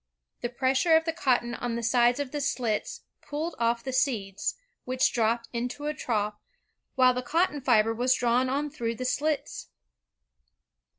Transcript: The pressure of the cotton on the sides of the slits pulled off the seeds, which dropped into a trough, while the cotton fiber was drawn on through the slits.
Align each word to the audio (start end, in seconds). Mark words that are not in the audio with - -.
The 0.41 0.49
pressure 0.49 0.95
of 0.95 1.05
the 1.05 1.13
cotton 1.13 1.53
on 1.53 1.75
the 1.75 1.83
sides 1.83 2.19
of 2.19 2.31
the 2.31 2.41
slits 2.41 3.01
pulled 3.21 3.53
off 3.59 3.83
the 3.83 3.93
seeds, 3.93 4.55
which 4.83 5.13
dropped 5.13 5.47
into 5.53 5.85
a 5.85 5.93
trough, 5.93 6.39
while 6.95 7.13
the 7.13 7.21
cotton 7.21 7.61
fiber 7.61 7.93
was 7.93 8.15
drawn 8.15 8.49
on 8.49 8.71
through 8.71 8.95
the 8.95 9.05
slits. 9.05 9.67